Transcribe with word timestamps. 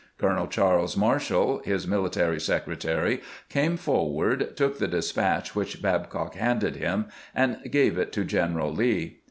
Colonel 0.17 0.47
Charles 0.47 0.97
Marshall, 0.97 1.61
his 1.63 1.85
military 1.85 2.39
secretary, 2.41 3.21
came 3.49 3.77
forward, 3.77 4.57
took 4.57 4.79
the 4.79 4.87
despatch 4.87 5.55
which 5.55 5.79
Babcock 5.79 6.33
handed 6.33 6.75
him, 6.77 7.05
and 7.35 7.59
gave 7.69 7.99
it 7.99 8.11
to 8.13 8.23
General 8.25 8.73
Lee. 8.73 9.19